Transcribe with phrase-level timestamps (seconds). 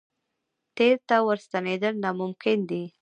[0.77, 2.83] تېر ته ورستنېدل ناممکن دي.